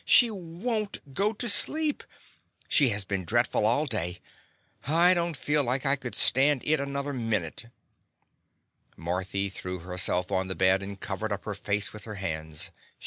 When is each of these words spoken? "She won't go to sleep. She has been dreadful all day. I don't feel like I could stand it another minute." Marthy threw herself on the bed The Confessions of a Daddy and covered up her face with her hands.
"She 0.03 0.31
won't 0.31 1.13
go 1.13 1.31
to 1.33 1.47
sleep. 1.47 2.03
She 2.67 2.89
has 2.89 3.05
been 3.05 3.23
dreadful 3.23 3.67
all 3.67 3.85
day. 3.85 4.19
I 4.87 5.13
don't 5.13 5.37
feel 5.37 5.63
like 5.63 5.85
I 5.85 5.95
could 5.95 6.15
stand 6.15 6.63
it 6.65 6.79
another 6.79 7.13
minute." 7.13 7.65
Marthy 8.97 9.47
threw 9.47 9.77
herself 9.77 10.31
on 10.31 10.47
the 10.47 10.55
bed 10.55 10.79
The 10.81 10.87
Confessions 10.87 10.89
of 10.89 10.89
a 10.89 10.89
Daddy 10.89 10.89
and 10.89 11.07
covered 11.07 11.31
up 11.31 11.45
her 11.45 11.53
face 11.53 11.93
with 11.93 12.05
her 12.05 12.15
hands. 12.15 12.71